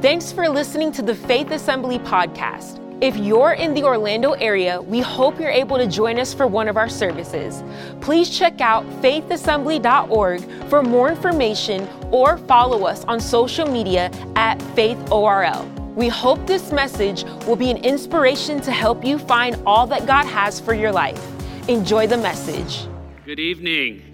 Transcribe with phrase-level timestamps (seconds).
[0.00, 2.78] Thanks for listening to the Faith Assembly podcast.
[3.02, 6.68] If you're in the Orlando area, we hope you're able to join us for one
[6.68, 7.64] of our services.
[8.00, 15.66] Please check out faithassembly.org for more information or follow us on social media at faithorl.
[15.96, 20.26] We hope this message will be an inspiration to help you find all that God
[20.26, 21.20] has for your life.
[21.68, 22.86] Enjoy the message.
[23.26, 24.04] Good evening.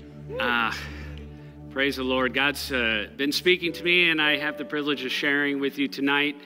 [0.40, 0.72] Uh,
[1.74, 2.32] praise the Lord.
[2.32, 5.88] God's uh, been speaking to me, and I have the privilege of sharing with you
[5.88, 6.36] tonight.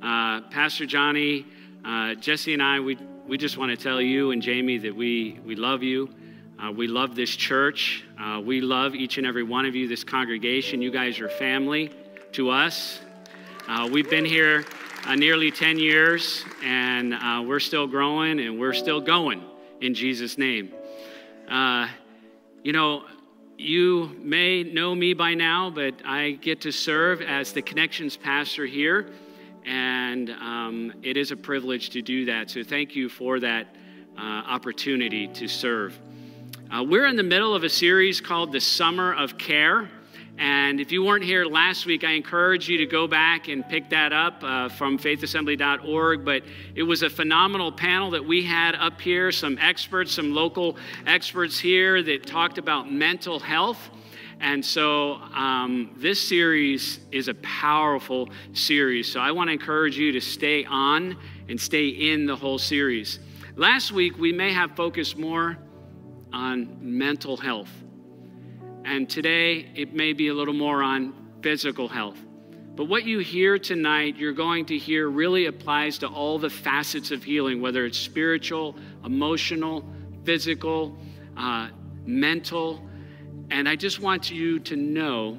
[0.00, 1.44] Uh, Pastor Johnny
[1.84, 5.40] uh, Jesse and I, we, we just want to tell you and Jamie that we,
[5.44, 6.08] we love you.
[6.62, 8.04] Uh, we love this church.
[8.20, 10.80] Uh, we love each and every one of you, this congregation.
[10.80, 11.90] You guys are family
[12.34, 13.00] to us.
[13.66, 14.64] Uh, we've been here
[15.16, 19.42] nearly 10 years, and we're still growing and we're still going
[19.80, 20.72] in Jesus' name.
[22.62, 23.02] you know,
[23.58, 28.64] you may know me by now, but I get to serve as the Connections Pastor
[28.64, 29.10] here
[29.68, 32.50] and um, it is a privilege to do that.
[32.50, 33.66] So thank you for that
[34.16, 35.98] uh, opportunity to serve.
[36.74, 39.90] Uh, we're in the middle of a series called The Summer of Care.
[40.38, 43.90] And if you weren't here last week, I encourage you to go back and pick
[43.90, 46.24] that up uh, from faithassembly.org.
[46.24, 46.44] But
[46.76, 51.58] it was a phenomenal panel that we had up here, some experts, some local experts
[51.58, 53.90] here that talked about mental health.
[54.40, 59.10] And so um, this series is a powerful series.
[59.10, 61.16] So I want to encourage you to stay on
[61.48, 63.18] and stay in the whole series.
[63.56, 65.58] Last week, we may have focused more
[66.32, 67.70] on mental health.
[68.88, 72.18] And today, it may be a little more on physical health.
[72.74, 77.10] But what you hear tonight, you're going to hear really applies to all the facets
[77.10, 79.84] of healing, whether it's spiritual, emotional,
[80.24, 80.96] physical,
[81.36, 81.68] uh,
[82.06, 82.88] mental,
[83.50, 85.38] and I just want you to know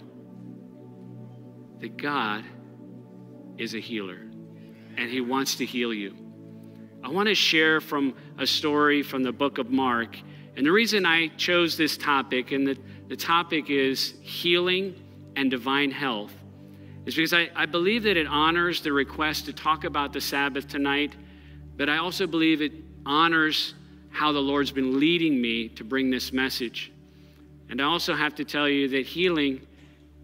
[1.79, 2.45] that God
[3.57, 4.19] is a healer
[4.95, 6.15] and He wants to heal you.
[7.03, 10.17] I want to share from a story from the book of Mark.
[10.55, 12.77] And the reason I chose this topic, and the,
[13.09, 14.95] the topic is healing
[15.35, 16.31] and divine health,
[17.05, 20.67] is because I, I believe that it honors the request to talk about the Sabbath
[20.67, 21.15] tonight,
[21.75, 22.71] but I also believe it
[23.05, 23.73] honors
[24.11, 26.91] how the Lord's been leading me to bring this message.
[27.69, 29.65] And I also have to tell you that healing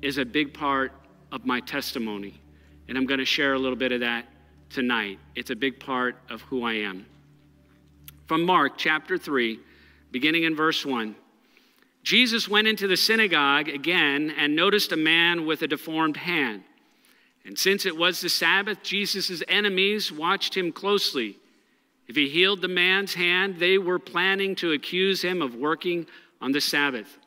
[0.02, 0.92] is a big part
[1.32, 2.40] of my testimony.
[2.88, 4.26] And I'm going to share a little bit of that
[4.70, 5.18] tonight.
[5.34, 7.06] It's a big part of who I am.
[8.28, 9.60] From Mark chapter 3,
[10.12, 11.16] beginning in verse 1.
[12.06, 16.62] Jesus went into the synagogue again and noticed a man with a deformed hand.
[17.44, 21.40] And since it was the Sabbath, Jesus' enemies watched him closely.
[22.08, 26.06] If he healed the man's hand, they were planning to accuse him of working
[26.40, 27.18] on the Sabbath.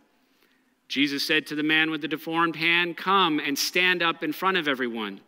[0.86, 4.58] Jesus said to the man with the deformed hand, Come and stand up in front
[4.58, 5.20] of everyone.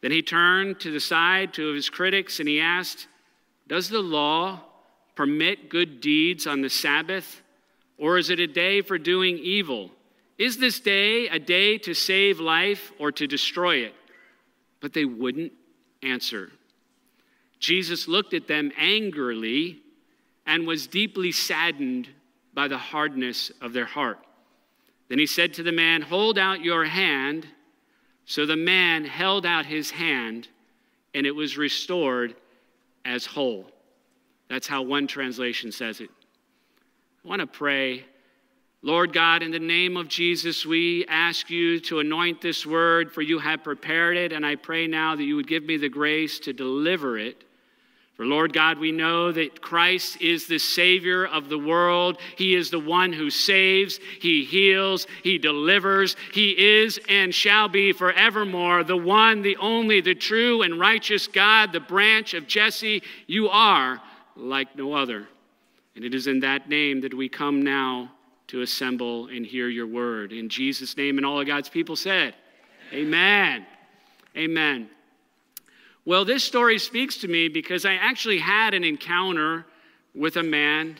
[0.00, 3.08] Then he turned to the side to his critics and he asked,
[3.68, 4.62] Does the law
[5.14, 7.42] permit good deeds on the Sabbath,
[7.98, 9.90] or is it a day for doing evil?
[10.38, 13.94] Is this day a day to save life or to destroy it?
[14.80, 15.52] But they wouldn't
[16.02, 16.50] answer.
[17.58, 19.80] Jesus looked at them angrily
[20.46, 22.08] and was deeply saddened
[22.52, 24.18] by the hardness of their heart.
[25.08, 27.46] Then he said to the man, Hold out your hand.
[28.26, 30.48] So the man held out his hand,
[31.14, 32.34] and it was restored
[33.04, 33.70] as whole.
[34.48, 36.10] That's how one translation says it.
[37.24, 38.04] I want to pray.
[38.82, 43.22] Lord God, in the name of Jesus, we ask you to anoint this word, for
[43.22, 46.38] you have prepared it, and I pray now that you would give me the grace
[46.40, 47.44] to deliver it
[48.16, 52.18] for Lord God, we know that Christ is the Savior of the world.
[52.36, 56.14] He is the one who saves, He heals, He delivers.
[56.32, 61.72] He is and shall be forevermore the one, the only, the true and righteous God,
[61.72, 63.02] the branch of Jesse.
[63.26, 64.00] You are
[64.36, 65.26] like no other.
[65.94, 68.10] And it is in that name that we come now
[68.48, 70.32] to assemble and hear your word.
[70.32, 72.34] In Jesus' name, and all of God's people said,
[72.92, 73.66] Amen.
[74.36, 74.88] Amen.
[76.04, 79.64] Well, this story speaks to me because I actually had an encounter
[80.14, 80.98] with a man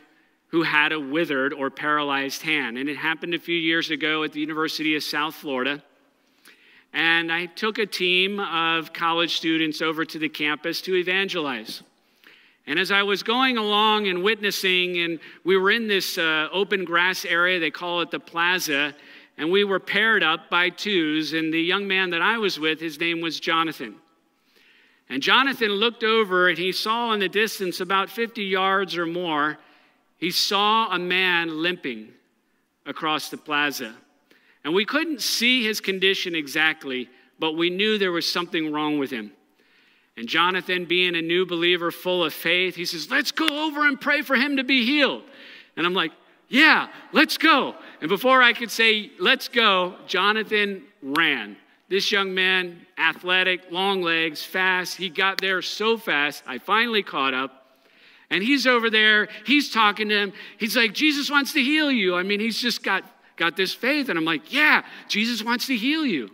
[0.49, 2.79] who had a withered or paralyzed hand.
[2.79, 5.83] And it happened a few years ago at the University of South Florida.
[6.93, 11.83] And I took a team of college students over to the campus to evangelize.
[12.67, 16.85] And as I was going along and witnessing, and we were in this uh, open
[16.85, 18.95] grass area, they call it the plaza,
[19.37, 21.35] and we were paired up by twos.
[21.35, 23.97] And the young man that I was with, his name was Jonathan.
[25.09, 29.59] And Jonathan looked over and he saw in the distance, about 50 yards or more,
[30.17, 32.09] he saw a man limping
[32.87, 33.95] across the plaza.
[34.65, 39.11] And we couldn't see his condition exactly, but we knew there was something wrong with
[39.11, 39.33] him.
[40.17, 44.01] And Jonathan, being a new believer full of faith, he says, Let's go over and
[44.01, 45.23] pray for him to be healed.
[45.77, 46.13] And I'm like,
[46.49, 47.75] Yeah, let's go.
[48.01, 51.57] And before I could say, Let's go, Jonathan ran.
[51.89, 57.35] This young man, athletic, long legs, fast, he got there so fast, I finally caught
[57.35, 57.61] up.
[58.31, 60.33] And he's over there, he's talking to him.
[60.59, 62.15] He's like, Jesus wants to heal you.
[62.17, 63.05] I mean, he's just got,
[63.37, 64.09] got this faith.
[64.09, 66.31] And I'm like, Yeah, Jesus wants to heal you.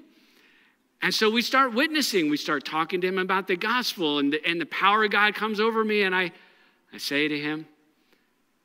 [1.03, 4.47] And so we start witnessing, we start talking to him about the gospel, and the,
[4.47, 6.31] and the power of God comes over me, and I,
[6.93, 7.67] I say to him,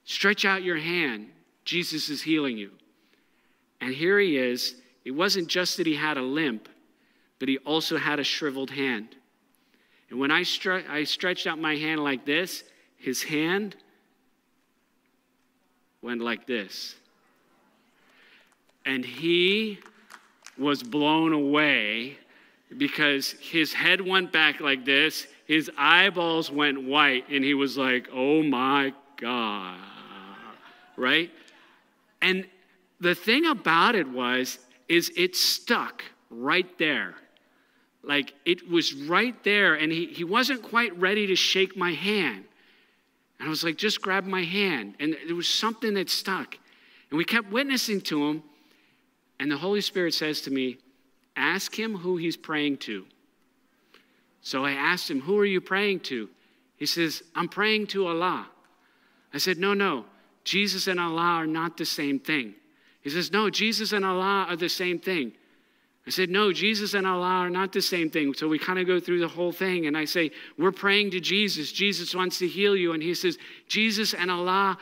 [0.03, 1.29] Stretch out your hand.
[1.63, 2.71] Jesus is healing you.
[3.81, 4.75] And here he is.
[5.03, 6.69] It wasn't just that he had a limp,
[7.39, 9.15] but he also had a shriveled hand.
[10.09, 12.63] And when I, stre- I stretched out my hand like this,
[12.97, 13.75] his hand
[16.01, 16.95] went like this.
[18.85, 19.79] And he
[20.57, 22.17] was blown away
[22.77, 28.07] because his head went back like this, his eyeballs went white, and he was like,
[28.11, 29.79] oh my God,
[30.97, 31.31] right?
[32.21, 32.45] And
[32.99, 34.59] the thing about it was,
[34.89, 37.15] is it stuck right there.
[38.03, 42.45] Like it was right there, and he, he wasn't quite ready to shake my hand.
[43.39, 44.95] And I was like, just grab my hand.
[44.99, 46.57] And there was something that stuck.
[47.09, 48.43] And we kept witnessing to him.
[49.39, 50.77] And the Holy Spirit says to me,
[51.35, 53.05] Ask him who he's praying to.
[54.41, 56.29] So I asked him, Who are you praying to?
[56.77, 58.47] He says, I'm praying to Allah.
[59.33, 60.05] I said, No, no.
[60.43, 62.53] Jesus and Allah are not the same thing.
[63.01, 65.33] He says, No, Jesus and Allah are the same thing.
[66.07, 68.33] I said, No, Jesus and Allah are not the same thing.
[68.33, 71.19] So we kind of go through the whole thing, and I say, We're praying to
[71.19, 71.71] Jesus.
[71.71, 72.93] Jesus wants to heal you.
[72.93, 73.37] And he says,
[73.67, 74.77] Jesus and Allah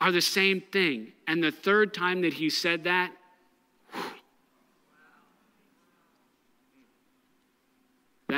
[0.00, 1.12] are the same thing.
[1.26, 3.12] And the third time that he said that,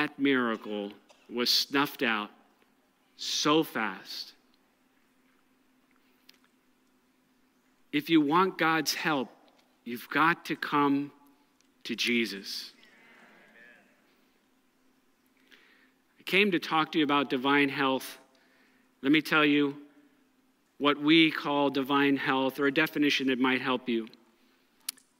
[0.04, 0.92] that miracle
[1.32, 2.28] was snuffed out
[3.16, 4.34] so fast.
[7.90, 9.30] If you want God's help,
[9.82, 11.10] you've got to come
[11.84, 12.72] to Jesus.
[16.20, 18.18] I came to talk to you about divine health.
[19.00, 19.74] Let me tell you
[20.76, 24.08] what we call divine health, or a definition that might help you.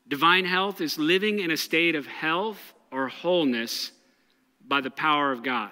[0.08, 3.92] Divine health is living in a state of health or wholeness
[4.66, 5.70] by the power of God.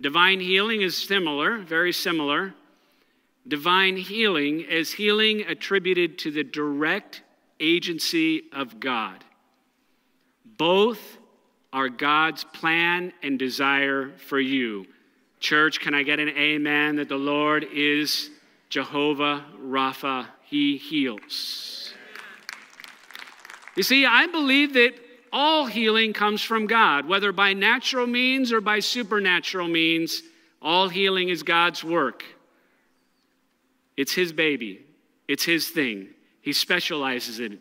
[0.00, 2.54] Divine healing is similar, very similar.
[3.48, 7.22] Divine healing is healing attributed to the direct
[7.60, 9.24] agency of God.
[10.44, 11.18] Both
[11.72, 14.86] are God's plan and desire for you.
[15.40, 18.30] Church, can I get an amen that the Lord is
[18.68, 20.26] Jehovah Rapha?
[20.44, 21.92] He heals.
[23.76, 24.94] You see, I believe that
[25.38, 30.22] all healing comes from God, whether by natural means or by supernatural means.
[30.62, 32.24] All healing is God's work.
[33.98, 34.80] It's His baby,
[35.28, 36.08] it's His thing.
[36.40, 37.60] He specializes in it.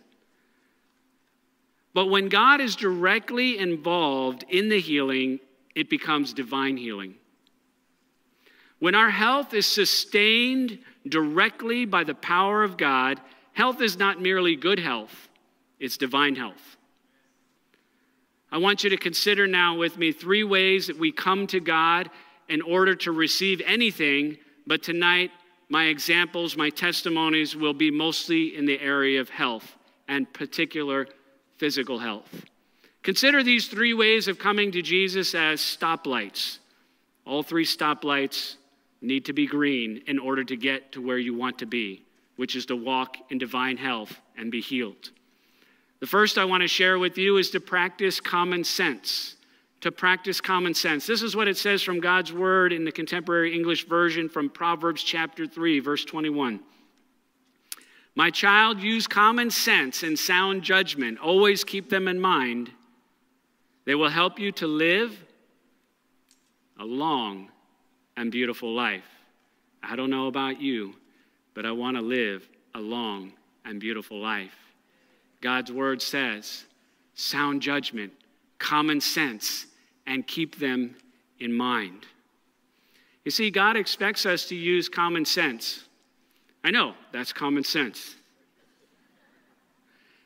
[1.93, 5.41] But when God is directly involved in the healing,
[5.75, 7.15] it becomes divine healing.
[8.79, 13.19] When our health is sustained directly by the power of God,
[13.51, 15.27] health is not merely good health,
[15.77, 16.77] it's divine health.
[18.55, 22.09] I want you to consider now with me three ways that we come to God
[22.47, 25.31] in order to receive anything, but tonight,
[25.67, 29.75] my examples, my testimonies will be mostly in the area of health
[30.07, 31.05] and particular
[31.57, 32.45] physical health.
[33.03, 36.59] Consider these three ways of coming to Jesus as stoplights.
[37.25, 38.55] All three stoplights
[39.01, 42.05] need to be green in order to get to where you want to be,
[42.37, 45.11] which is to walk in divine health and be healed.
[46.05, 49.37] The first I want to share with you is to practice common sense.
[49.81, 51.07] To practice common sense.
[51.07, 55.01] This is what it says from God's word in the contemporary English version from Proverbs
[55.01, 56.59] chapter 3, verse 21.
[58.13, 61.17] My child, use common sense and sound judgment.
[61.17, 62.69] Always keep them in mind.
[63.85, 65.19] They will help you to live
[66.79, 67.49] a long
[68.15, 69.09] and beautiful life.
[69.81, 70.93] I don't know about you,
[71.55, 73.33] but I want to live a long
[73.65, 74.64] and beautiful life.
[75.45, 76.63] God's word says
[77.13, 78.11] sound judgment,
[78.57, 79.67] common sense,
[80.07, 80.95] and keep them
[81.39, 82.07] in mind.
[83.23, 85.83] You see, God expects us to use common sense.
[86.63, 88.15] I know, that's common sense.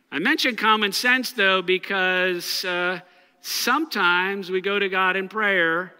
[0.09, 3.01] I mention common sense, though, because uh,
[3.41, 5.95] sometimes we go to God in prayer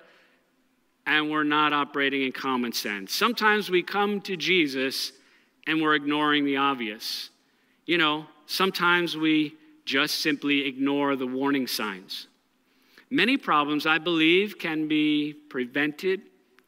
[1.06, 3.14] and we're not operating in common sense.
[3.14, 5.12] Sometimes we come to Jesus
[5.68, 7.32] and we're ignoring the obvious.
[7.86, 9.54] You know, Sometimes we
[9.86, 12.26] just simply ignore the warning signs.
[13.12, 16.22] Many problems, I believe, can be prevented,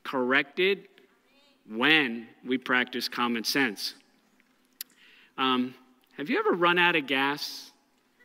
[0.03, 0.87] corrected
[1.67, 3.95] when we practice common sense.
[5.39, 5.73] Um,
[6.17, 7.71] have you ever run out of gas,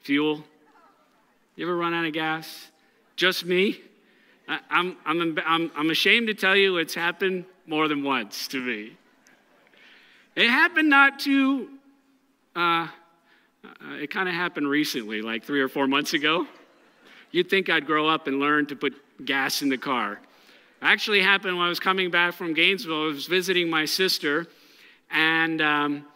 [0.03, 0.45] fuel?
[1.55, 2.71] You ever run out of gas?
[3.17, 3.81] Just me?
[4.47, 8.61] I, I'm, I'm, I'm, I'm ashamed to tell you it's happened more than once to
[8.61, 8.99] me.
[10.35, 11.71] It happened not too,
[12.55, 12.89] uh,
[13.81, 16.47] uh, it kind of happened recently, like three or four months ago.
[17.31, 18.95] You'd think I'd grow up and learn to put
[19.25, 20.21] gas in the car.
[20.83, 23.05] Actually happened when I was coming back from Gainesville.
[23.05, 24.47] I was visiting my sister,
[25.11, 26.07] and um,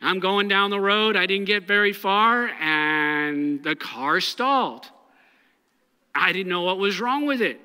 [0.00, 1.16] I'm going down the road.
[1.16, 4.86] I didn't get very far, and the car stalled.
[6.14, 7.60] I didn't know what was wrong with it.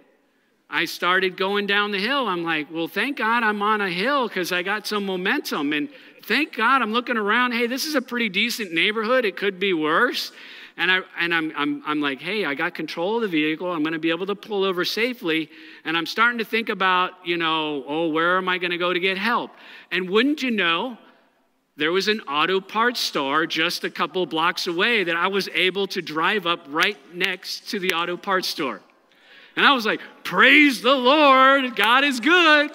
[0.69, 2.27] I started going down the hill.
[2.27, 5.71] I'm like, well, thank God I'm on a hill because I got some momentum.
[5.71, 5.87] And
[6.23, 7.51] thank God I'm looking around.
[7.51, 9.25] Hey, this is a pretty decent neighborhood.
[9.25, 10.31] It could be worse.
[10.75, 13.71] And, I, and I'm, I'm, I'm like, hey, I got control of the vehicle.
[13.71, 15.49] I'm going to be able to pull over safely.
[15.85, 18.91] And I'm starting to think about, you know, oh, where am I going to go
[18.91, 19.51] to get help?
[19.91, 20.97] And wouldn't you know,
[21.75, 25.87] there was an auto parts store just a couple blocks away that I was able
[25.87, 28.81] to drive up right next to the auto parts store.
[29.55, 32.71] And I was like, praise the Lord, God is good.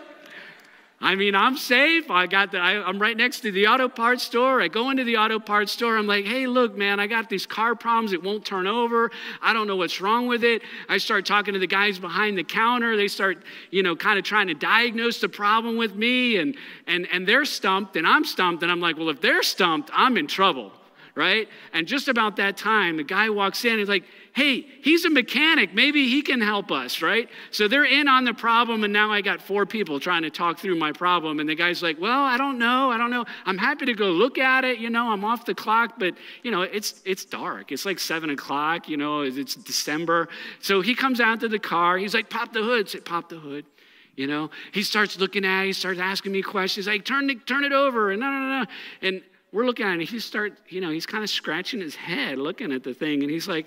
[1.00, 2.10] I mean, I'm safe.
[2.10, 4.60] I got the, I, am right next to the auto parts store.
[4.60, 5.96] I go into the auto parts store.
[5.96, 8.12] I'm like, hey, look, man, I got these car problems.
[8.12, 9.12] It won't turn over.
[9.40, 10.62] I don't know what's wrong with it.
[10.88, 12.96] I start talking to the guys behind the counter.
[12.96, 13.38] They start,
[13.70, 16.36] you know, kind of trying to diagnose the problem with me.
[16.36, 16.56] And,
[16.88, 18.64] and, and they're stumped, and I'm stumped.
[18.64, 20.72] And I'm like, well, if they're stumped, I'm in trouble,
[21.18, 21.48] right?
[21.72, 23.80] And just about that time, the guy walks in.
[23.80, 24.04] He's like,
[24.36, 25.74] hey, he's a mechanic.
[25.74, 27.28] Maybe he can help us, right?
[27.50, 30.60] So they're in on the problem, and now I got four people trying to talk
[30.60, 31.40] through my problem.
[31.40, 32.92] And the guy's like, well, I don't know.
[32.92, 33.24] I don't know.
[33.44, 34.78] I'm happy to go look at it.
[34.78, 37.72] You know, I'm off the clock, but, you know, it's, it's dark.
[37.72, 40.28] It's like seven o'clock, you know, it's December.
[40.60, 41.98] So he comes out to the car.
[41.98, 42.88] He's like, pop the hood.
[42.88, 43.66] Say, pop the hood.
[44.14, 45.66] You know, he starts looking at it.
[45.66, 48.12] He starts asking me questions like, turn, it, turn it over.
[48.12, 48.66] And no, no, no.
[49.02, 50.00] And we're looking at it.
[50.00, 53.22] And he starts, you know, he's kind of scratching his head looking at the thing.
[53.22, 53.66] And he's like,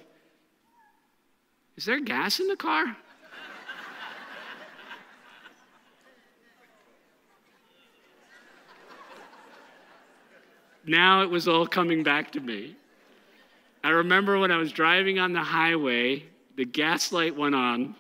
[1.78, 2.96] is there gas in the car?
[10.86, 12.76] now it was all coming back to me.
[13.84, 16.24] I remember when I was driving on the highway,
[16.56, 17.96] the gas light went on,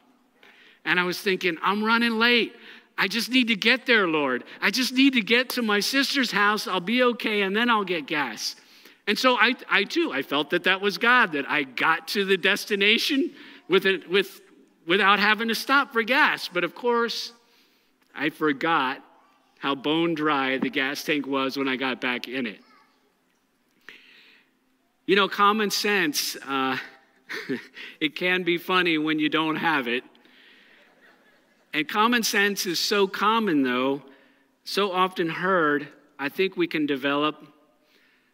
[0.85, 2.55] and I was thinking, I'm running late.
[2.98, 4.43] I just need to get there, Lord.
[4.62, 6.67] I just need to get to my sister's house.
[6.67, 8.55] I'll be okay, and then I'll get gas.
[9.07, 12.24] And so I, I too, I felt that that was God, that I got to
[12.25, 13.31] the destination
[13.67, 14.41] with it, with,
[14.86, 16.48] without having to stop for gas.
[16.48, 17.33] But of course,
[18.13, 19.03] I forgot
[19.60, 22.60] how bone dry the gas tank was when I got back in it.
[25.05, 26.77] You know, common sense, uh,
[28.00, 30.03] it can be funny when you don't have it.
[31.73, 34.01] And common sense is so common, though,
[34.63, 35.87] so often heard,
[36.19, 37.47] I think we can develop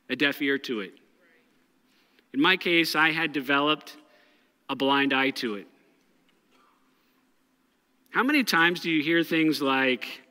[0.09, 0.93] a deaf ear to it.
[2.33, 3.95] In my case, I had developed
[4.69, 5.67] a blind eye to it.
[8.09, 10.21] How many times do you hear things like,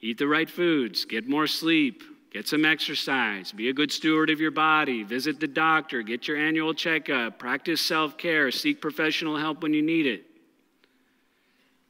[0.00, 4.40] eat the right foods, get more sleep, get some exercise, be a good steward of
[4.40, 9.62] your body, visit the doctor, get your annual checkup, practice self care, seek professional help
[9.62, 10.24] when you need it?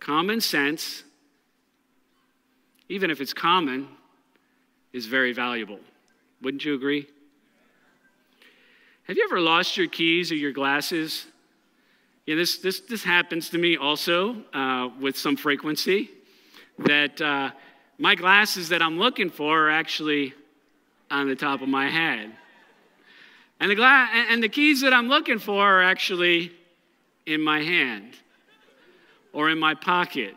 [0.00, 1.05] Common sense,
[2.88, 3.88] even if it's common,
[4.93, 5.81] is very valuable.
[6.43, 7.07] Wouldn't you agree?
[9.05, 11.26] Have you ever lost your keys or your glasses
[12.26, 16.11] yeah, this, this, this happens to me also uh, with some frequency.
[16.81, 17.53] That uh,
[17.99, 20.35] my glasses that I'm looking for are actually
[21.09, 22.33] on the top of my head.
[23.61, 26.53] And the, gla- and the keys that I'm looking for are actually
[27.26, 28.15] in my hand
[29.37, 30.35] or in my pocket.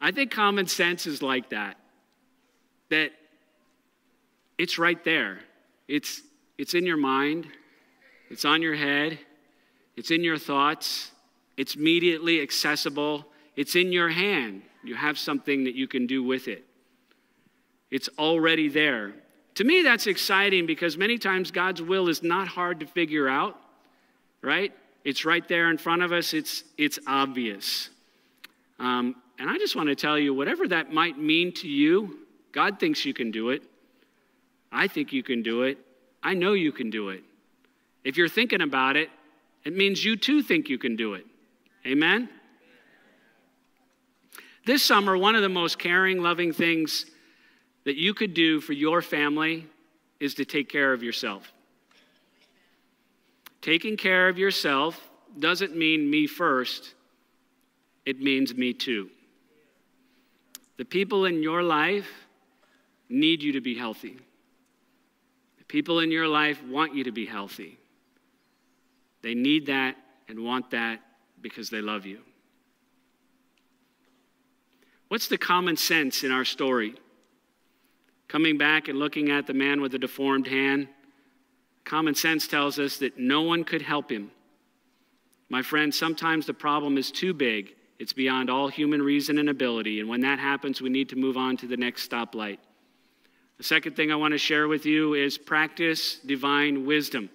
[0.00, 1.76] I think common sense is like that.
[2.90, 3.12] That
[4.58, 5.40] it's right there.
[5.88, 6.20] It's,
[6.58, 7.46] it's in your mind.
[8.32, 9.18] It's on your head,
[9.94, 11.10] it's in your thoughts,
[11.58, 13.26] it's immediately accessible,
[13.56, 14.62] it's in your hand.
[14.82, 16.64] You have something that you can do with it.
[17.90, 19.12] It's already there.
[19.56, 23.60] To me, that's exciting because many times God's will is not hard to figure out,
[24.40, 24.72] right?
[25.04, 27.90] It's right there in front of us, it's, it's obvious.
[28.78, 32.18] Um, and I just want to tell you, whatever that might mean to you,
[32.52, 33.62] God thinks you can do it.
[34.70, 35.78] I think you can do it.
[36.22, 37.22] I know you can do it.
[38.04, 39.10] If you're thinking about it,
[39.64, 41.26] it means you too think you can do it.
[41.86, 42.28] Amen?
[44.64, 47.06] This summer, one of the most caring, loving things
[47.84, 49.66] that you could do for your family
[50.20, 51.52] is to take care of yourself.
[53.62, 56.94] Taking care of yourself doesn't mean me first,
[58.04, 59.08] it means me too.
[60.76, 62.10] The people in your life
[63.08, 64.18] need you to be healthy.
[65.58, 67.78] The people in your life want you to be healthy.
[69.22, 69.96] They need that
[70.28, 71.00] and want that
[71.40, 72.20] because they love you.
[75.06, 76.94] What's the common sense in our story?
[78.26, 80.88] Coming back and looking at the man with the deformed hand,
[81.84, 84.30] common sense tells us that no one could help him.
[85.48, 87.74] My friend, sometimes the problem is too big.
[87.98, 90.00] It's beyond all human reason and ability.
[90.00, 92.58] And when that happens, we need to move on to the next stoplight.
[93.58, 97.30] The second thing I want to share with you is practice divine wisdom.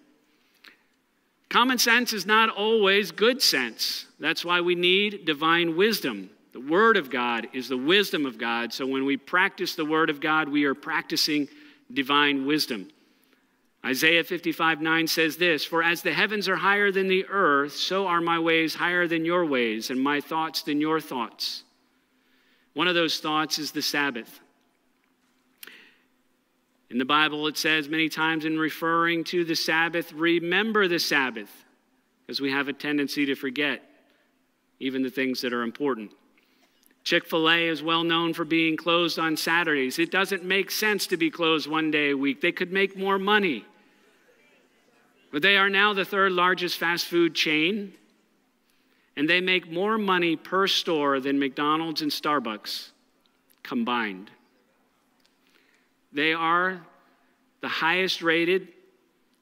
[1.49, 4.07] Common sense is not always good sense.
[4.19, 6.29] That's why we need divine wisdom.
[6.51, 8.73] The Word of God is the wisdom of God.
[8.73, 11.47] So when we practice the Word of God, we are practicing
[11.93, 12.89] divine wisdom.
[13.85, 18.07] Isaiah 55 9 says this For as the heavens are higher than the earth, so
[18.07, 21.63] are my ways higher than your ways, and my thoughts than your thoughts.
[22.73, 24.39] One of those thoughts is the Sabbath.
[26.89, 31.51] In the Bible, it says many times in referring to the Sabbath, remember the Sabbath,
[32.25, 33.83] because we have a tendency to forget
[34.79, 36.11] even the things that are important.
[37.07, 39.97] Chick fil A is well known for being closed on Saturdays.
[39.97, 42.41] It doesn't make sense to be closed one day a week.
[42.41, 43.63] They could make more money.
[45.31, 47.93] But they are now the third largest fast food chain,
[49.15, 52.89] and they make more money per store than McDonald's and Starbucks
[53.63, 54.29] combined.
[56.11, 56.81] They are
[57.61, 58.67] the highest rated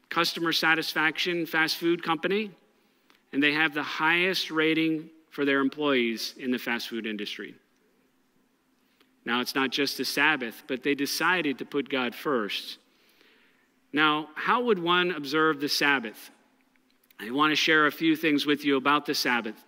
[0.10, 2.52] customer satisfaction fast food company,
[3.34, 7.54] and they have the highest rating for their employees in the fast food industry.
[9.26, 12.78] Now, it's not just the Sabbath, but they decided to put God first.
[13.92, 16.30] Now, how would one observe the Sabbath?
[17.20, 19.62] I want to share a few things with you about the Sabbath.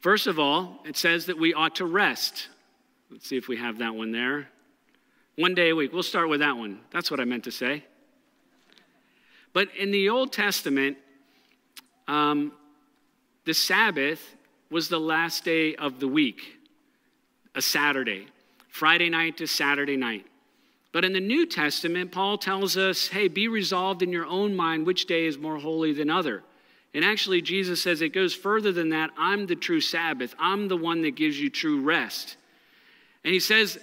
[0.00, 2.48] First of all, it says that we ought to rest.
[3.12, 4.48] Let's see if we have that one there.
[5.36, 5.92] One day a week.
[5.92, 6.80] We'll start with that one.
[6.90, 7.84] That's what I meant to say.
[9.52, 10.96] But in the Old Testament,
[12.08, 12.52] um,
[13.44, 14.34] the Sabbath
[14.70, 16.58] was the last day of the week,
[17.54, 18.26] a Saturday,
[18.68, 20.26] Friday night to Saturday night.
[20.92, 24.86] But in the New Testament, Paul tells us, hey, be resolved in your own mind
[24.86, 26.42] which day is more holy than other.
[26.94, 29.10] And actually, Jesus says it goes further than that.
[29.16, 30.34] I'm the true Sabbath.
[30.38, 32.36] I'm the one that gives you true rest.
[33.24, 33.78] And he says,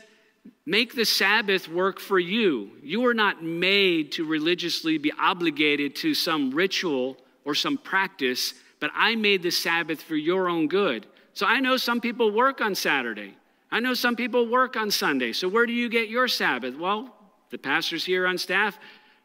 [0.66, 2.70] make the Sabbath work for you.
[2.84, 8.92] You are not made to religiously be obligated to some ritual or some practice but
[8.94, 11.06] I made the Sabbath for your own good.
[11.34, 13.36] So I know some people work on Saturday.
[13.72, 15.34] I know some people work on Sunday.
[15.34, 16.76] So where do you get your Sabbath?
[16.76, 17.14] Well,
[17.50, 18.80] the pastors here on staff,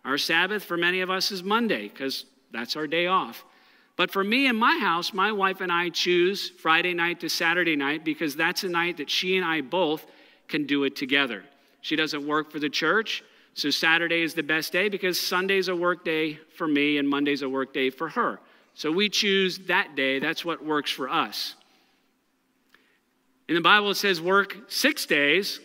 [0.04, 3.44] our Sabbath for many of us is Monday because that's our day off.
[3.96, 7.76] But for me and my house, my wife and I choose Friday night to Saturday
[7.76, 10.04] night because that's a night that she and I both
[10.48, 11.44] can do it together.
[11.80, 13.22] She doesn't work for the church,
[13.54, 17.42] so Saturday is the best day because Sunday's a work day for me and Monday's
[17.42, 18.40] a work day for her.
[18.74, 20.18] So we choose that day.
[20.18, 21.54] That's what works for us.
[23.48, 25.60] In the Bible, it says work six days,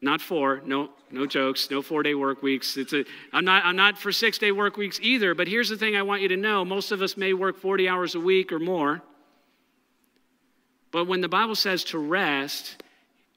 [0.00, 0.62] not four.
[0.64, 1.70] No, no jokes.
[1.70, 2.76] No four-day work weeks.
[2.76, 3.64] It's a, I'm not.
[3.64, 5.34] I'm not for six-day work weeks either.
[5.34, 6.64] But here's the thing: I want you to know.
[6.64, 9.02] Most of us may work 40 hours a week or more.
[10.90, 12.82] But when the Bible says to rest,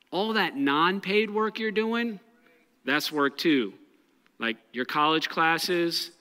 [0.09, 2.19] all that non-paid work you're doing,
[2.85, 3.73] that's work too.
[4.39, 6.11] Like your college classes,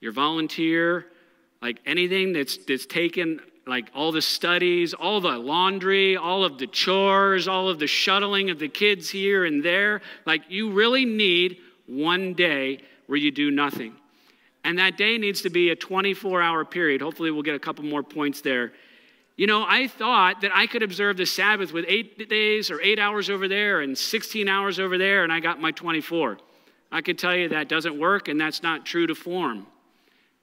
[0.00, 1.06] your volunteer,
[1.60, 6.66] like anything that's, that's taken, like all the studies, all the laundry, all of the
[6.66, 11.58] chores, all of the shuttling of the kids here and there, like you really need
[11.86, 13.94] one day where you do nothing.
[14.64, 17.00] And that day needs to be a 24 hour period.
[17.00, 18.72] Hopefully, we'll get a couple more points there.
[19.36, 22.98] You know, I thought that I could observe the Sabbath with eight days or eight
[22.98, 26.38] hours over there and 16 hours over there, and I got my 24.
[26.90, 29.66] I can tell you that doesn't work, and that's not true to form.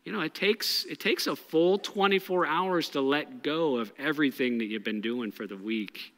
[0.05, 4.59] You know, it takes, it takes a full 24 hours to let go of everything
[4.59, 6.13] that you've been doing for the week.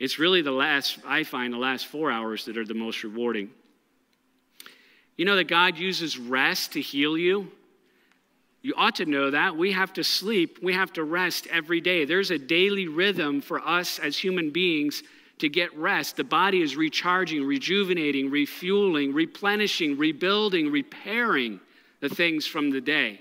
[0.00, 3.50] It's really the last, I find, the last four hours that are the most rewarding.
[5.16, 7.50] You know that God uses rest to heal you?
[8.60, 9.56] You ought to know that.
[9.56, 12.04] We have to sleep, we have to rest every day.
[12.04, 15.04] There's a daily rhythm for us as human beings
[15.38, 16.16] to get rest.
[16.16, 21.60] The body is recharging, rejuvenating, refueling, replenishing, rebuilding, repairing
[22.06, 23.20] the things from the day.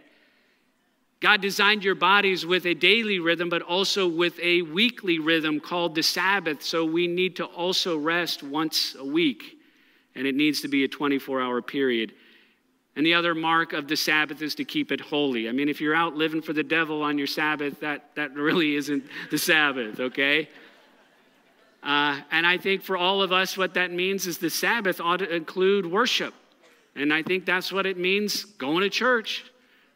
[1.21, 5.95] God designed your bodies with a daily rhythm, but also with a weekly rhythm called
[5.95, 6.62] the Sabbath.
[6.62, 9.58] So we need to also rest once a week,
[10.13, 12.13] and it needs to be a 24 hour period.
[12.95, 15.50] And the other mark of the Sabbath is to keep it holy.
[15.50, 18.76] I mean, if you're out living for the devil on your Sabbath, that, that really
[18.76, 20.48] isn't the Sabbath, okay?
[21.82, 25.17] Uh, and I think for all of us, what that means is the Sabbath ought
[25.17, 26.34] to include worship.
[26.95, 29.43] And I think that's what it means going to church,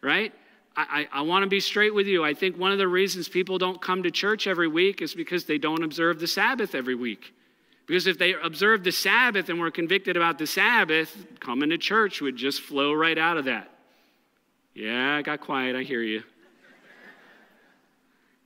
[0.02, 0.34] right?
[0.76, 2.24] I, I, I want to be straight with you.
[2.24, 5.46] I think one of the reasons people don't come to church every week is because
[5.46, 7.34] they don't observe the Sabbath every week.
[7.88, 12.22] Because if they observed the Sabbath and were convicted about the Sabbath, coming to church
[12.22, 13.72] would just flow right out of that.
[14.76, 15.76] Yeah, I got quiet.
[15.76, 16.24] I hear you.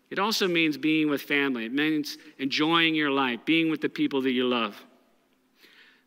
[0.09, 1.65] It also means being with family.
[1.65, 4.79] It means enjoying your life, being with the people that you love.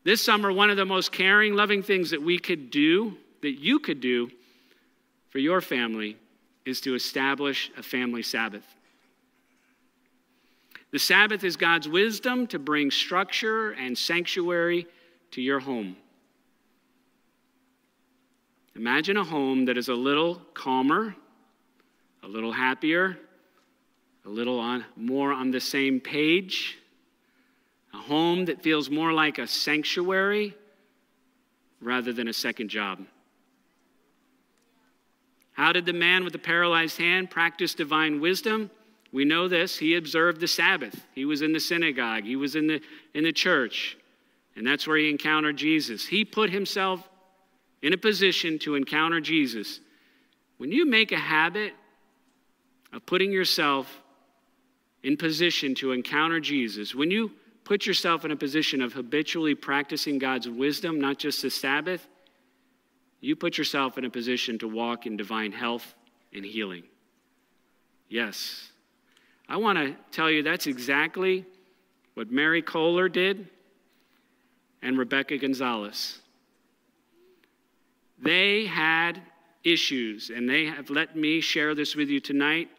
[0.07, 3.77] This summer, one of the most caring, loving things that we could do, that you
[3.77, 4.29] could do
[5.31, 6.15] for your family,
[6.65, 8.63] is to establish a family Sabbath.
[10.91, 14.87] The Sabbath is God's wisdom to bring structure and sanctuary
[15.31, 15.97] to your home.
[18.77, 21.17] Imagine a home that is a little calmer,
[22.23, 23.17] a little happier,
[24.25, 26.77] a little on, more on the same page,
[27.93, 30.55] a home that feels more like a sanctuary
[31.81, 33.05] rather than a second job.
[35.53, 38.69] How did the man with the paralyzed hand practice divine wisdom?
[39.11, 39.77] We know this.
[39.77, 41.05] He observed the Sabbath.
[41.15, 42.81] He was in the synagogue, he was in the,
[43.13, 43.97] in the church,
[44.55, 46.05] and that's where he encountered Jesus.
[46.05, 47.07] He put himself
[47.81, 49.79] in a position to encounter Jesus.
[50.57, 51.73] When you make a habit
[52.91, 54.01] of putting yourself
[55.03, 57.31] in position to encounter Jesus, when you
[57.67, 62.07] put yourself in a position of habitually practicing God's wisdom, not just the Sabbath,
[63.19, 65.93] you put yourself in a position to walk in divine health
[66.33, 66.83] and healing.
[68.07, 68.69] Yes,
[69.49, 71.45] I want to tell you that's exactly
[72.13, 73.49] what Mary Kohler did
[74.81, 76.21] and Rebecca Gonzalez.
[78.17, 79.21] They had
[79.65, 82.69] issues, and they have let me share this with you tonight.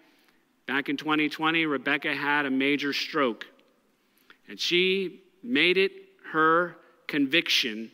[0.67, 3.45] Back in 2020, Rebecca had a major stroke,
[4.49, 5.93] and she made it
[6.33, 7.91] her conviction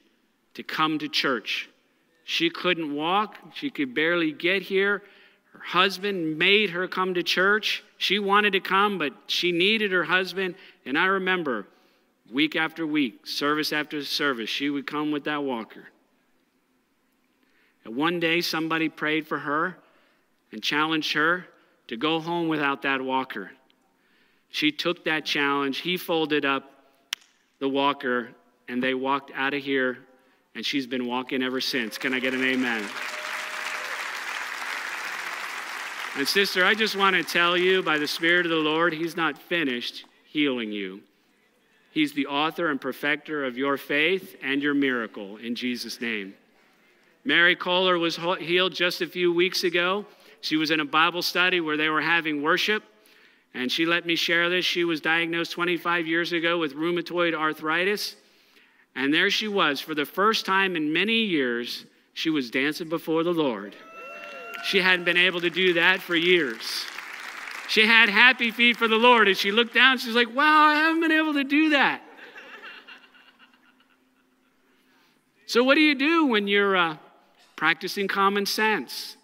[0.55, 1.69] to come to church.
[2.25, 5.03] She couldn't walk, she could barely get here.
[5.53, 7.85] Her husband made her come to church.
[7.97, 10.57] She wanted to come, but she needed her husband.
[10.85, 11.67] And I remember
[12.33, 15.89] week after week, service after service, she would come with that walker.
[17.85, 19.77] And one day, somebody prayed for her
[20.51, 21.47] and challenged her
[21.89, 23.51] to go home without that walker.
[24.55, 25.79] She took that challenge.
[25.79, 26.71] He folded up
[27.59, 28.29] the walker,
[28.69, 29.99] and they walked out of here,
[30.55, 31.99] and she's been walking ever since.
[31.99, 32.85] Can I get an amen?
[36.17, 39.17] And, sister, I just want to tell you by the Spirit of the Lord, He's
[39.17, 41.01] not finished healing you.
[41.91, 46.33] He's the author and perfecter of your faith and your miracle in Jesus' name.
[47.25, 50.07] Mary Kohler was healed just a few weeks ago.
[50.43, 52.85] She was in a Bible study where they were having worship,
[53.55, 54.65] and she let me share this.
[54.65, 58.17] She was diagnosed 25 years ago with rheumatoid arthritis,
[58.97, 59.81] and there she was.
[59.81, 63.77] For the first time in many years, she was dancing before the Lord.
[64.65, 66.85] She hadn't been able to do that for years.
[67.69, 70.75] She had happy feet for the Lord, and she looked down, she's like, wow, I
[70.75, 72.03] haven't been able to do that.
[75.47, 76.97] So, what do you do when you're uh,
[77.55, 79.17] practicing common sense,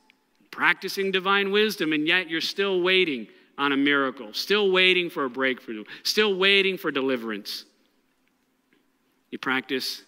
[0.50, 3.26] practicing divine wisdom, and yet you're still waiting
[3.60, 7.64] on a miracle, still waiting for a breakthrough, still waiting for deliverance?
[9.30, 10.02] You practice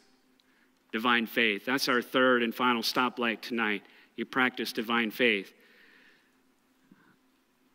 [0.93, 1.65] divine faith.
[1.65, 3.83] That's our third and final stoplight tonight
[4.17, 5.53] you practice divine faith.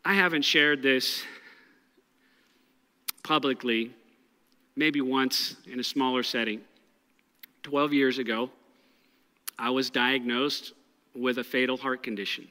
[0.04, 1.22] I haven't shared this
[3.22, 3.92] publicly,
[4.76, 6.60] maybe once in a smaller setting.
[7.64, 8.50] 12 years ago,
[9.58, 10.72] I was diagnosed
[11.14, 12.48] with a fatal heart condition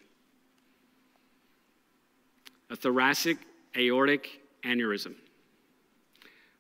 [2.70, 3.38] a thoracic
[3.76, 5.16] aortic aneurysm,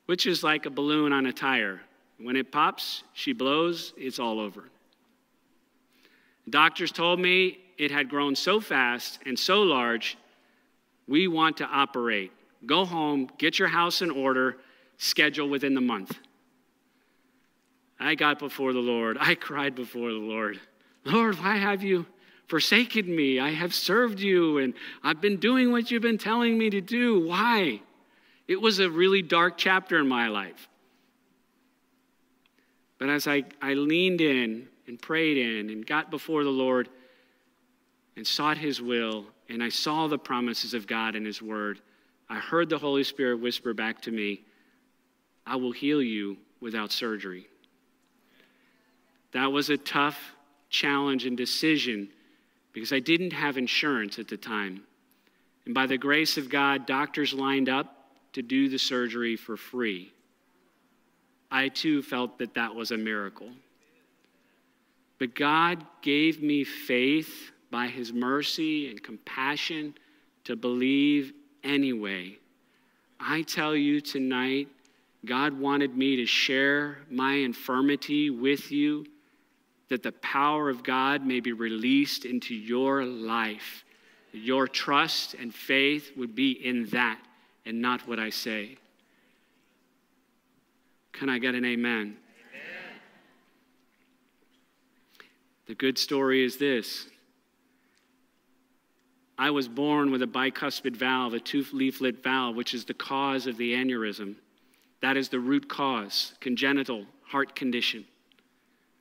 [0.05, 1.81] which is like a balloon on a tire.
[2.19, 4.63] When it pops, she blows, it's all over.
[6.49, 10.17] Doctors told me it had grown so fast and so large,
[11.07, 12.31] we want to operate.
[12.65, 14.57] Go home, get your house in order,
[14.97, 16.17] schedule within the month.
[17.99, 19.17] I got before the Lord.
[19.19, 20.59] I cried before the Lord.
[21.03, 22.05] Lord, why have you
[22.47, 23.39] forsaken me?
[23.39, 27.27] I have served you and I've been doing what you've been telling me to do.
[27.27, 27.81] Why?
[28.47, 30.69] It was a really dark chapter in my life.
[32.97, 36.89] But as I, I leaned in and prayed in and got before the Lord
[38.15, 41.79] and sought His will, and I saw the promises of God in His Word,
[42.29, 44.41] I heard the Holy Spirit whisper back to me,
[45.45, 47.47] I will heal you without surgery.
[49.33, 50.17] That was a tough
[50.69, 52.09] challenge and decision
[52.77, 54.83] because I didn't have insurance at the time.
[55.65, 60.13] And by the grace of God, doctors lined up to do the surgery for free.
[61.49, 63.49] I too felt that that was a miracle.
[65.17, 69.95] But God gave me faith by His mercy and compassion
[70.43, 72.37] to believe anyway.
[73.19, 74.67] I tell you tonight,
[75.25, 79.07] God wanted me to share my infirmity with you
[79.89, 83.83] that the power of God may be released into your life.
[84.33, 87.19] Your trust and faith would be in that
[87.65, 88.77] and not what I say.
[91.13, 92.01] Can I get an amen?
[92.01, 92.17] amen?
[95.65, 97.07] The good story is this
[99.37, 103.47] I was born with a bicuspid valve, a two leaflet valve, which is the cause
[103.47, 104.35] of the aneurysm.
[105.01, 108.05] That is the root cause, congenital heart condition.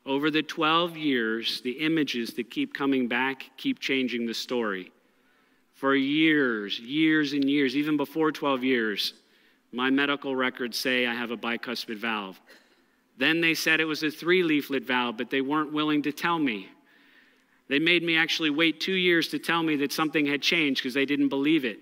[0.07, 4.93] Over the 12 years, the images that keep coming back keep changing the story.
[5.75, 9.15] For years, years and years, even before 12 years,
[9.73, 12.41] my medical records say I have a bicuspid valve.
[13.19, 16.39] Then they said it was a three leaflet valve, but they weren't willing to tell
[16.39, 16.69] me.
[17.69, 20.95] They made me actually wait two years to tell me that something had changed because
[20.95, 21.81] they didn't believe it.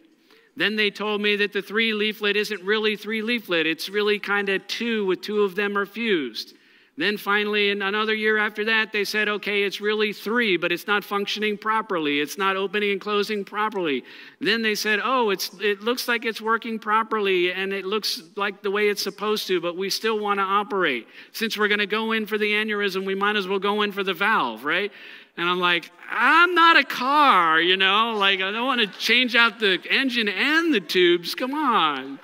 [0.56, 4.48] Then they told me that the three leaflet isn't really three leaflet, it's really kind
[4.48, 6.54] of two, with two of them are fused.
[6.96, 10.86] Then finally, in another year after that, they said, okay, it's really three, but it's
[10.86, 12.20] not functioning properly.
[12.20, 14.04] It's not opening and closing properly.
[14.40, 18.62] Then they said, oh, it's, it looks like it's working properly and it looks like
[18.62, 21.08] the way it's supposed to, but we still want to operate.
[21.32, 23.90] Since we're going to go in for the aneurysm, we might as well go in
[23.90, 24.92] for the valve, right?
[25.36, 28.14] And I'm like, I'm not a car, you know?
[28.16, 31.34] Like, I don't want to change out the engine and the tubes.
[31.34, 32.20] Come on.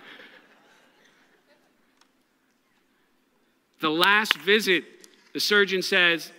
[3.81, 4.85] The last visit,
[5.33, 6.31] the surgeon says,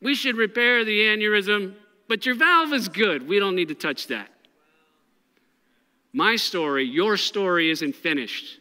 [0.00, 1.74] We should repair the aneurysm,
[2.08, 3.26] but your valve is good.
[3.26, 4.28] We don't need to touch that.
[6.12, 8.58] My story, your story isn't finished.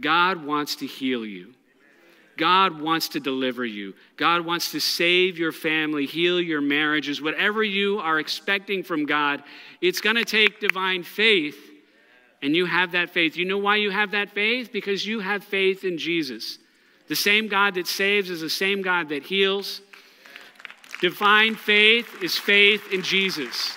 [0.00, 1.54] God wants to heal you.
[2.36, 3.94] God wants to deliver you.
[4.16, 9.44] God wants to save your family, heal your marriages, whatever you are expecting from God.
[9.80, 11.56] It's going to take divine faith,
[12.42, 13.36] and you have that faith.
[13.36, 14.72] You know why you have that faith?
[14.72, 16.58] Because you have faith in Jesus.
[17.08, 19.80] The same God that saves is the same God that heals.
[21.00, 23.74] Divine faith is faith in Jesus.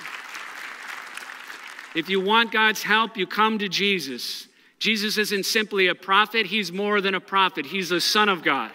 [1.94, 4.48] If you want God's help, you come to Jesus.
[4.80, 8.72] Jesus isn't simply a prophet, he's more than a prophet, he's the Son of God.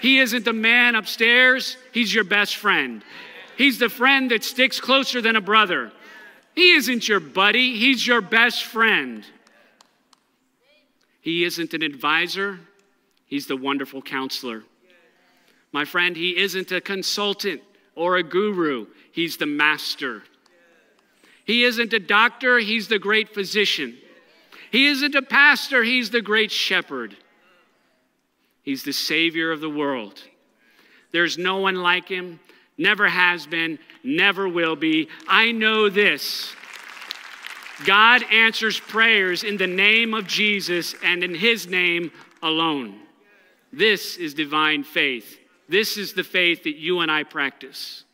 [0.00, 3.02] He isn't the man upstairs, he's your best friend.
[3.56, 5.90] He's the friend that sticks closer than a brother.
[6.54, 9.24] He isn't your buddy, he's your best friend.
[11.22, 12.60] He isn't an advisor,
[13.26, 14.62] He's the wonderful counselor.
[15.72, 17.60] My friend, he isn't a consultant
[17.94, 20.22] or a guru, he's the master.
[21.44, 23.96] He isn't a doctor, he's the great physician.
[24.70, 27.16] He isn't a pastor, he's the great shepherd.
[28.62, 30.20] He's the savior of the world.
[31.12, 32.40] There's no one like him,
[32.76, 35.08] never has been, never will be.
[35.28, 36.52] I know this.
[37.84, 42.10] God answers prayers in the name of Jesus and in his name
[42.42, 43.05] alone.
[43.76, 45.38] This is divine faith.
[45.68, 48.04] This is the faith that you and I practice.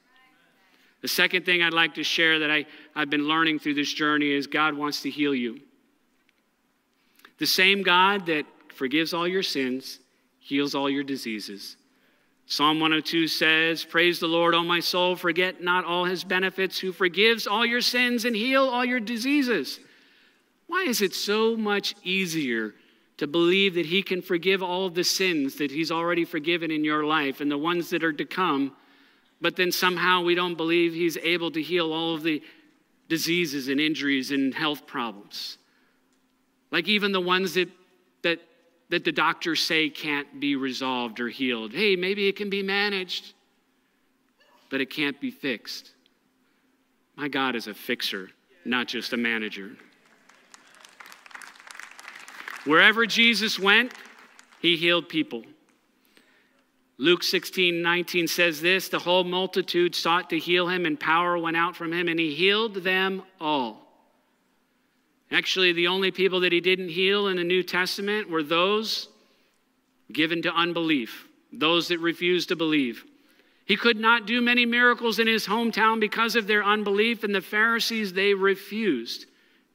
[1.02, 4.32] The second thing I'd like to share that I, I've been learning through this journey
[4.32, 5.60] is God wants to heal you.
[7.38, 8.44] The same God that
[8.74, 10.00] forgives all your sins,
[10.40, 11.76] heals all your diseases.
[12.46, 16.90] Psalm 102 says, Praise the Lord, O my soul, forget not all his benefits, who
[16.90, 19.78] forgives all your sins and heal all your diseases.
[20.66, 22.74] Why is it so much easier
[23.18, 27.04] to believe that He can forgive all the sins that He's already forgiven in your
[27.04, 28.74] life and the ones that are to come,
[29.40, 32.42] but then somehow we don't believe He's able to heal all of the
[33.08, 35.58] diseases and injuries and health problems.
[36.70, 37.68] Like even the ones that,
[38.22, 38.40] that,
[38.88, 41.72] that the doctors say can't be resolved or healed.
[41.72, 43.34] Hey, maybe it can be managed,
[44.70, 45.90] but it can't be fixed.
[47.14, 48.30] My God is a fixer,
[48.64, 49.72] not just a manager.
[52.64, 53.92] Wherever Jesus went,
[54.60, 55.42] he healed people.
[56.98, 61.56] Luke 16, 19 says this The whole multitude sought to heal him, and power went
[61.56, 63.82] out from him, and he healed them all.
[65.30, 69.08] Actually, the only people that he didn't heal in the New Testament were those
[70.12, 73.04] given to unbelief, those that refused to believe.
[73.64, 77.40] He could not do many miracles in his hometown because of their unbelief, and the
[77.40, 79.26] Pharisees, they refused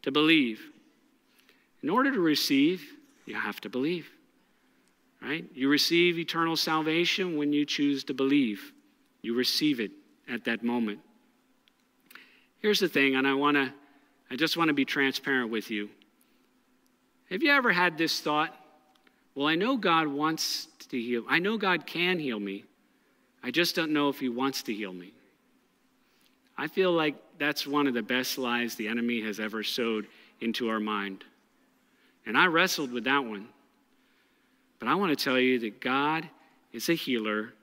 [0.03, 0.61] to believe.
[1.87, 2.85] In order to receive,
[3.25, 4.09] you have to believe.
[5.21, 5.45] Right?
[5.53, 8.73] You receive eternal salvation when you choose to believe.
[9.21, 9.91] You receive it
[10.27, 10.99] at that moment.
[12.59, 13.71] Here's the thing, and I want to
[14.29, 15.89] I just want to be transparent with you.
[17.29, 18.53] Have you ever had this thought?
[19.33, 21.23] Well, I know God wants to heal.
[21.29, 22.65] I know God can heal me.
[23.41, 25.13] I just don't know if he wants to heal me.
[26.57, 30.07] I feel like that's one of the best lies the enemy has ever sowed
[30.41, 31.23] into our mind.
[32.27, 33.47] And I wrestled with that one.
[34.79, 36.29] But I want to tell you that God
[36.73, 37.53] is a healer.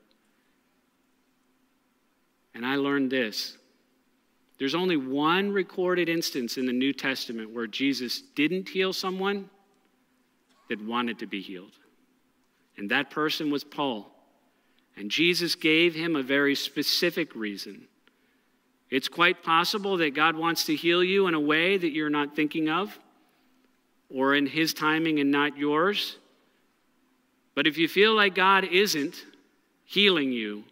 [2.54, 3.58] And I learned this
[4.58, 9.50] there's only one recorded instance in the New Testament where Jesus didn't heal someone
[10.68, 11.78] that wanted to be healed.
[12.78, 14.10] And that person was Paul.
[14.96, 17.88] And Jesus gave him a very specific reason.
[18.90, 22.36] It's quite possible that God wants to heal you in a way that you're not
[22.36, 22.96] thinking of,
[24.14, 26.16] or in His timing and not yours.
[27.54, 29.24] But if you feel like God isn't
[29.84, 30.64] healing you,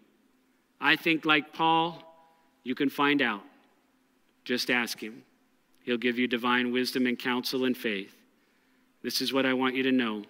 [0.81, 2.03] I think, like Paul,
[2.65, 3.43] you can find out.
[4.45, 5.23] Just ask Him.
[5.81, 8.15] He'll give you divine wisdom and counsel and faith.
[9.03, 10.25] This is what I want you to know.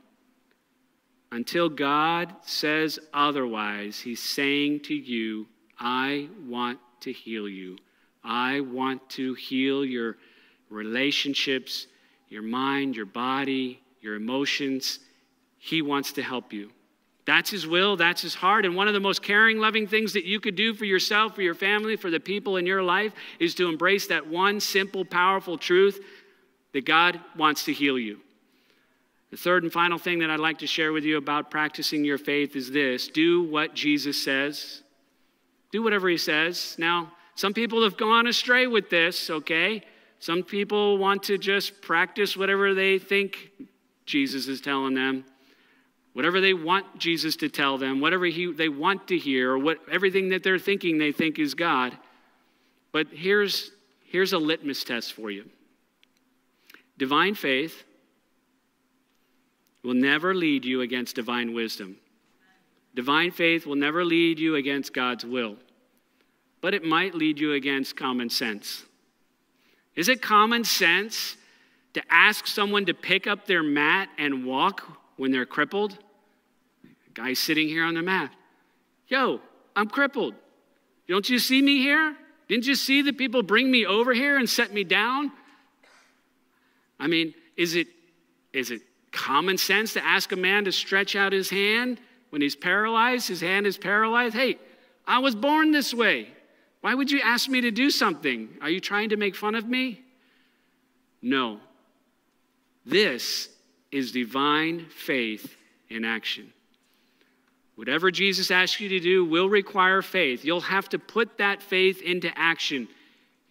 [1.31, 5.47] Until God says otherwise, He's saying to you,
[5.79, 7.77] I want to heal you.
[8.23, 10.17] I want to heal your
[10.71, 11.87] relationships,
[12.33, 14.99] your mind, your body, your emotions.
[15.59, 16.71] He wants to help you.
[17.25, 18.65] That's His will, that's His heart.
[18.65, 21.43] And one of the most caring, loving things that you could do for yourself, for
[21.43, 25.59] your family, for the people in your life is to embrace that one simple, powerful
[25.59, 26.01] truth
[26.73, 28.19] that God wants to heal you.
[29.31, 32.19] The third and final thing that I'd like to share with you about practicing your
[32.19, 34.83] faith is this do what Jesus says.
[35.71, 36.77] Do whatever He says.
[36.79, 39.85] Now, some people have gone astray with this, okay?
[40.23, 43.51] Some people want to just practice whatever they think
[44.07, 45.25] Jesus is telling them
[46.13, 49.79] whatever they want Jesus to tell them, whatever he, they want to hear, or what,
[49.91, 51.97] everything that they're thinking they think is God.
[52.93, 53.71] But here's,
[54.05, 55.49] here's a litmus test for you
[56.99, 57.85] divine faith
[59.83, 61.97] will never lead you against divine wisdom.
[62.95, 65.57] Divine faith will never lead you against God's will,
[66.61, 68.85] but it might lead you against common sense.
[69.95, 71.37] Is it common sense
[71.95, 74.83] to ask someone to pick up their mat and walk
[75.17, 75.99] when they're crippled.
[77.15, 78.33] Guy sitting here on the mat.
[79.09, 79.41] Yo,
[79.77, 80.35] I'm crippled.
[81.07, 82.17] Don't you see me here?
[82.49, 85.33] Didn't you see the people bring me over here and set me down?
[86.99, 87.89] I mean, is it,
[88.53, 92.01] is it common sense to ask a man to stretch out his hand
[92.31, 93.29] when he's paralyzed?
[93.29, 94.35] His hand is paralyzed.
[94.35, 94.57] Hey,
[95.07, 96.29] I was born this way.
[96.83, 98.49] Why would you ask me to do something?
[98.61, 100.03] Are you trying to make fun of me?
[101.23, 101.61] No.
[102.85, 103.49] This
[103.93, 105.57] is divine faith
[105.89, 106.53] in action.
[107.77, 110.45] Whatever Jesus asks you to do will require faith.
[110.45, 112.89] You'll have to put that faith into action.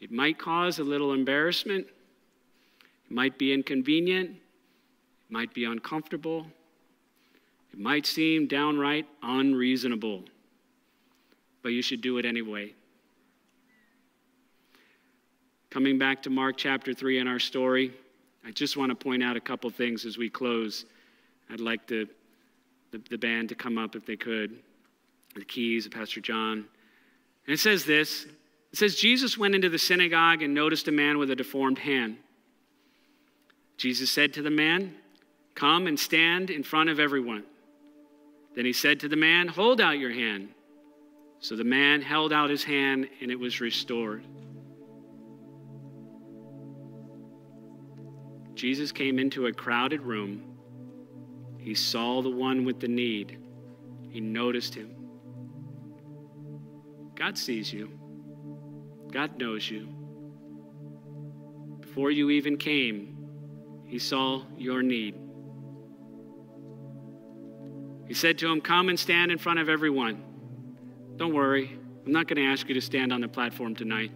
[0.01, 6.47] It might cause a little embarrassment, it might be inconvenient, it might be uncomfortable,
[7.71, 10.23] it might seem downright unreasonable,
[11.61, 12.73] but you should do it anyway.
[15.71, 17.93] Coming back to Mark chapter 3 in our story,
[18.45, 20.83] I just want to point out a couple things as we close.
[21.49, 22.09] I'd like the,
[22.91, 24.59] the, the band to come up if they could,
[25.33, 26.65] the keys, Pastor John.
[27.47, 31.17] And it says this it says, Jesus went into the synagogue and noticed a man
[31.17, 32.17] with a deformed hand.
[33.77, 34.93] Jesus said to the man,
[35.55, 37.45] Come and stand in front of everyone.
[38.57, 40.49] Then he said to the man, Hold out your hand.
[41.39, 44.25] So the man held out his hand and it was restored.
[48.61, 50.43] Jesus came into a crowded room.
[51.57, 53.39] He saw the one with the need.
[54.11, 54.95] He noticed him.
[57.15, 57.89] God sees you.
[59.11, 59.87] God knows you.
[61.79, 63.17] Before you even came,
[63.87, 65.15] He saw your need.
[68.07, 70.23] He said to him, Come and stand in front of everyone.
[71.15, 74.11] Don't worry, I'm not going to ask you to stand on the platform tonight.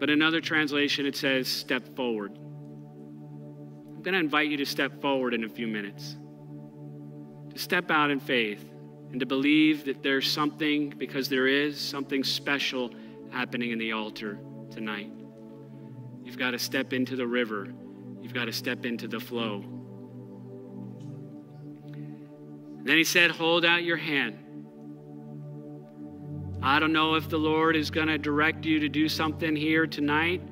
[0.00, 2.32] But another translation, it says, step forward.
[2.34, 6.16] I'm going to invite you to step forward in a few minutes.
[7.52, 8.64] To step out in faith
[9.10, 12.90] and to believe that there's something, because there is something special
[13.30, 14.38] happening in the altar
[14.70, 15.12] tonight.
[16.24, 17.68] You've got to step into the river,
[18.22, 19.64] you've got to step into the flow.
[22.84, 24.38] then he said, Hold out your hand.
[26.62, 29.86] I don't know if the Lord is going to direct you to do something here
[29.86, 30.42] tonight,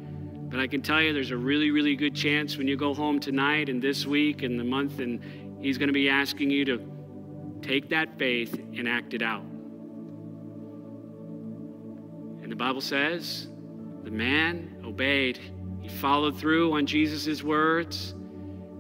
[0.50, 3.20] but I can tell you there's a really, really good chance when you go home
[3.20, 5.20] tonight and this week and the month, and
[5.60, 6.80] He's going to be asking you to
[7.60, 9.42] take that faith and act it out.
[12.42, 13.48] And the Bible says
[14.02, 15.38] the man obeyed.
[15.82, 18.14] He followed through on Jesus' words.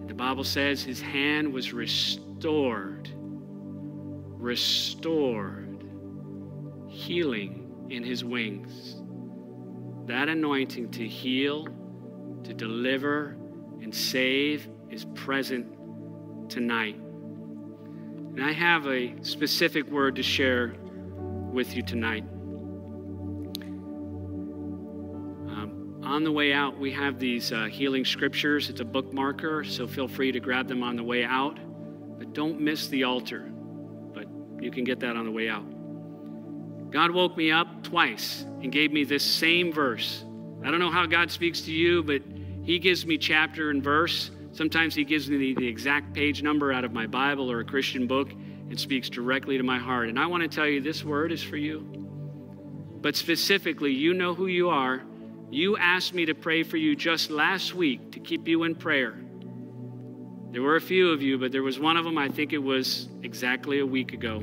[0.06, 3.10] The Bible says his hand was restored.
[4.38, 5.67] Restored.
[6.98, 8.96] Healing in his wings.
[10.08, 11.68] That anointing to heal,
[12.42, 13.36] to deliver,
[13.80, 15.68] and save is present
[16.50, 16.96] tonight.
[16.96, 20.74] And I have a specific word to share
[21.52, 22.24] with you tonight.
[25.52, 28.70] Um, on the way out, we have these uh, healing scriptures.
[28.70, 31.60] It's a bookmarker, so feel free to grab them on the way out.
[32.18, 33.48] But don't miss the altar.
[34.12, 34.26] But
[34.60, 35.77] you can get that on the way out.
[36.90, 40.24] God woke me up twice and gave me this same verse.
[40.64, 42.22] I don't know how God speaks to you, but
[42.62, 44.30] He gives me chapter and verse.
[44.52, 48.06] Sometimes He gives me the exact page number out of my Bible or a Christian
[48.06, 50.08] book and speaks directly to my heart.
[50.08, 51.80] And I want to tell you this word is for you.
[53.00, 55.02] But specifically, you know who you are.
[55.50, 59.18] You asked me to pray for you just last week to keep you in prayer.
[60.50, 62.58] There were a few of you, but there was one of them, I think it
[62.58, 64.38] was exactly a week ago.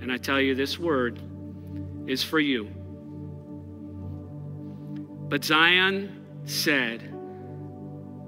[0.00, 1.20] And I tell you, this word
[2.06, 2.68] is for you.
[5.28, 7.00] But Zion said,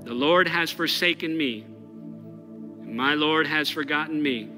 [0.04, 1.62] The Lord has forsaken me,
[2.82, 4.50] and my Lord has forgotten me.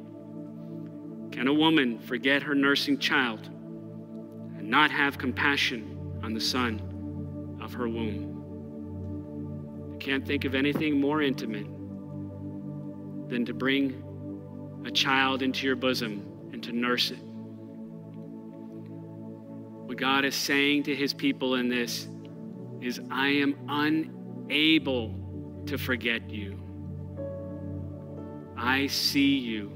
[1.33, 7.75] Can a woman forget her nursing child and not have compassion on the son of
[7.75, 8.37] her womb?
[9.95, 11.67] I can't think of anything more intimate
[13.29, 14.03] than to bring
[14.87, 17.19] a child into your bosom and to nurse it.
[19.89, 22.07] What God is saying to his people in this
[22.83, 25.15] is, I am unable
[25.65, 26.61] to forget you.
[28.55, 29.69] I see you,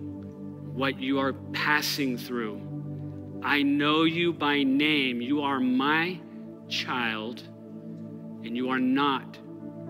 [0.74, 2.60] what you are passing through.
[3.42, 5.22] I know you by name.
[5.22, 6.20] You are my
[6.68, 7.42] child,
[8.44, 9.38] and you are not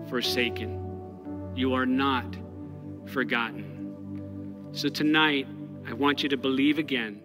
[0.09, 1.51] forsaken.
[1.53, 2.33] You are not
[3.07, 4.69] forgotten.
[4.71, 5.47] So tonight,
[5.85, 7.22] I want you to believe again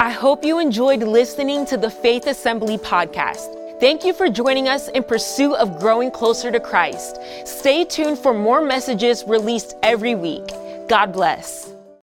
[0.00, 3.80] I hope you enjoyed listening to the Faith Assembly podcast.
[3.80, 7.18] Thank you for joining us in pursuit of growing closer to Christ.
[7.44, 10.46] Stay tuned for more messages released every week.
[10.88, 11.75] God bless.